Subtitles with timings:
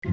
[0.00, 0.06] 咱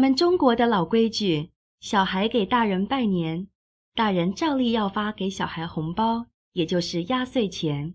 [0.00, 3.46] 们中国的老规矩，小孩给大人拜年，
[3.94, 7.94] 大人照例要发给小孩红包，也就是压岁钱。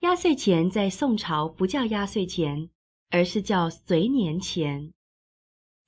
[0.00, 2.70] 压岁钱在宋朝不叫压岁钱，
[3.10, 4.92] 而是叫随年钱。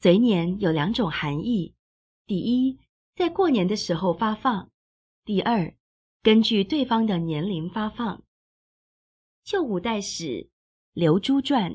[0.01, 1.75] 随年有两种含义：
[2.31, 2.79] 第一，
[3.17, 4.69] 在过年的时候发放；
[5.25, 5.75] 第二，
[6.23, 8.23] 根据对方的年龄发放。
[9.43, 10.23] 旧五代史
[10.93, 11.73] 《刘朱传》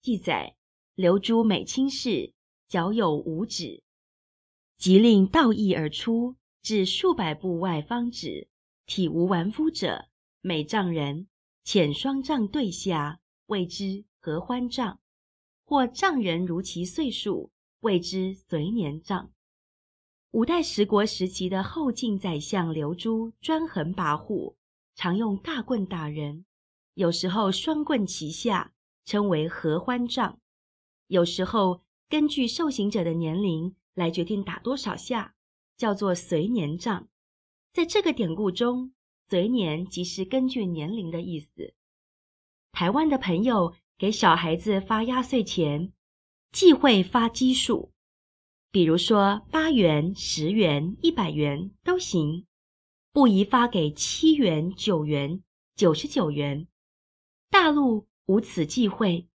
[0.00, 0.54] 记载，
[0.94, 2.32] 刘朱每亲事。
[2.68, 3.82] 脚有五指，
[4.78, 8.46] 即令道义而出，至数百步外方止，
[8.86, 10.06] 体无完肤者，
[10.40, 11.26] 每丈人
[11.64, 15.00] 遣双杖对下，谓之合欢杖；
[15.64, 17.50] 或丈人如其岁数，
[17.80, 19.32] 谓之随年杖。
[20.36, 24.54] 五代十国时期的后晋宰相刘珠专横跋扈，
[24.94, 26.44] 常用大棍打人，
[26.92, 28.74] 有时候双棍齐下，
[29.06, 30.36] 称为合欢杖；
[31.06, 31.80] 有时候。
[32.08, 35.34] 根据受刑者的年龄来决定打多少下，
[35.76, 37.08] 叫做随年杖。
[37.72, 38.92] 在这个典故中，
[39.28, 41.72] 随年即是根据年龄的意思。
[42.70, 45.92] 台湾的朋友给小孩子发压岁钱，
[46.52, 47.90] 忌讳发奇数，
[48.76, 52.44] 比如说八元、十元、一百元都行，
[53.10, 55.42] 不宜发给七元、九元、
[55.74, 56.66] 九十九元。
[57.48, 59.28] 大陆无此忌讳，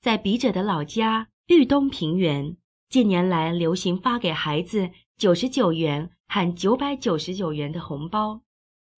[0.00, 1.26] 在笔者的老家。
[1.48, 2.56] 豫东平原
[2.88, 8.42] 近年来流行发给孩子九十九元和九百九十九元的红包，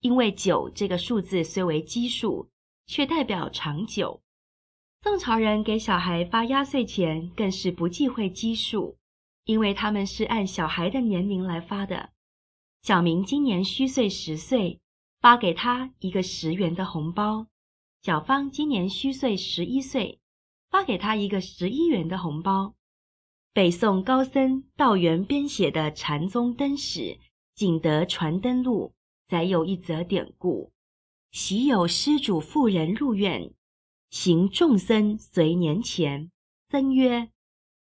[0.00, 2.50] 因为九这个数字虽为奇数，
[2.86, 4.20] 却代表长久。
[5.02, 8.98] 宋朝人给小孩发压岁钱更是不忌讳奇数，
[9.46, 12.10] 因为他们是按小孩的年龄来发的。
[12.82, 14.80] 小明今年虚岁十岁，
[15.22, 17.46] 发给他一个十元的红包；
[18.02, 20.20] 小芳今年虚岁十一岁。
[20.68, 22.74] 发给他一个十一元的红包。
[23.54, 27.00] 北宋高僧道元编写的《禅宗灯史·
[27.54, 28.92] 景德传灯录》
[29.30, 30.72] 载有一则典故：
[31.30, 33.54] 昔有施主妇人入院，
[34.10, 36.30] 行众僧随年钱。
[36.68, 37.30] 僧曰：“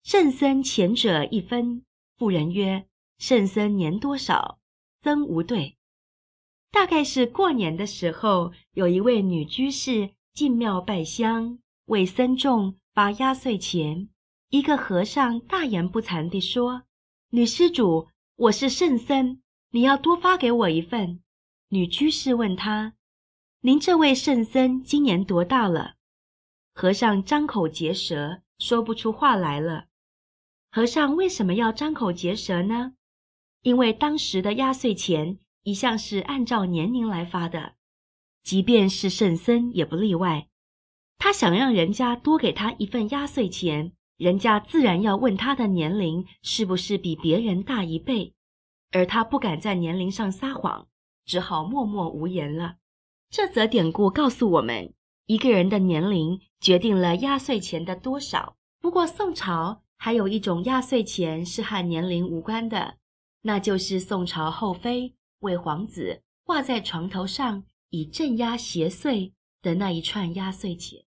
[0.04, 1.84] 圣僧前者一分。”
[2.18, 2.86] 妇人曰
[3.18, 4.58] ：“圣僧年多少？”
[5.02, 5.76] 僧无对。
[6.70, 12.76] 大概是过年的时候，有一位女居士进庙拜香，为僧众。
[12.94, 14.10] 发压岁钱，
[14.50, 16.82] 一个和尚大言不惭地说
[17.32, 19.40] ：“女施主，我是圣僧，
[19.70, 21.22] 你要多发给我一份。”
[21.72, 22.92] 女居士问他
[23.64, 25.94] ：“您这位圣僧今年多大了？”
[26.76, 29.86] 和尚张口结舌，说不出话来了。
[30.74, 32.94] 和尚为什么要张口结舌呢？
[33.60, 37.74] 因为当时的压岁钱一向是按照年龄来发的，
[38.42, 40.48] 即便是圣僧也不例外。
[41.18, 48.32] 他想让人家多给他一份压岁钱，人家自然要问他的年龄是不是比别人大一倍，
[48.92, 50.88] 而他不敢在年龄上撒谎，
[51.26, 52.76] 只好默默无言了。
[53.28, 54.94] 这则典故告诉我们，
[55.26, 58.56] 一个人的年龄决定了压岁钱的多少。
[58.80, 62.96] 不过宋朝还有一种压岁钱是和年龄无关的，
[63.42, 69.30] 那就是宋朝后妃为皇子挂在床头上以镇压邪祟
[69.62, 71.04] 的那一串压岁钱。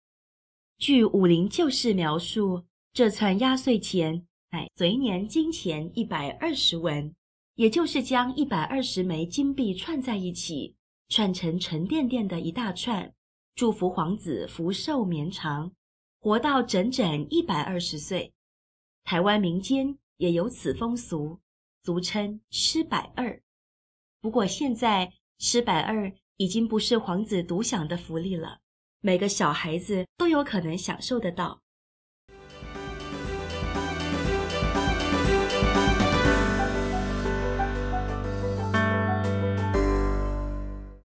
[0.78, 2.62] 据《武林旧事》描述，
[2.92, 7.12] 这串压岁钱乃随年金钱一百二十文，
[7.56, 10.76] 也就是将一百二十枚金币串在一起，
[11.08, 13.12] 串成沉甸甸的一大串，
[13.56, 15.72] 祝福皇子福寿绵长，
[16.20, 18.32] 活到整整一百二十岁。
[19.04, 21.38] 台湾民间也有此风俗，
[21.82, 23.40] 俗称吃百二。
[24.20, 28.60] 不过现在吃百二已经不是皇子独享的福利了。
[29.00, 31.60] 每个小孩子都有可能享受得到。